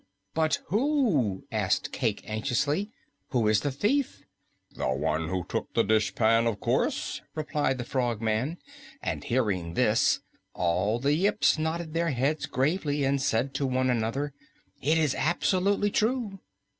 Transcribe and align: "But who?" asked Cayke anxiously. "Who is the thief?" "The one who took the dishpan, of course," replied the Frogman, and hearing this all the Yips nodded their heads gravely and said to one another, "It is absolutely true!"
"But 0.33 0.61
who?" 0.69 1.45
asked 1.51 1.91
Cayke 1.91 2.23
anxiously. 2.27 2.89
"Who 3.27 3.47
is 3.47 3.61
the 3.61 3.69
thief?" 3.69 4.23
"The 4.71 4.87
one 4.91 5.29
who 5.29 5.43
took 5.47 5.71
the 5.75 5.83
dishpan, 5.83 6.47
of 6.47 6.59
course," 6.59 7.21
replied 7.35 7.77
the 7.77 7.83
Frogman, 7.83 8.57
and 9.03 9.23
hearing 9.23 9.75
this 9.75 10.21
all 10.55 10.97
the 10.97 11.13
Yips 11.13 11.59
nodded 11.59 11.93
their 11.93 12.09
heads 12.09 12.47
gravely 12.47 13.03
and 13.03 13.21
said 13.21 13.53
to 13.53 13.67
one 13.67 13.91
another, 13.91 14.33
"It 14.81 14.97
is 14.97 15.13
absolutely 15.13 15.91
true!" 15.91 16.39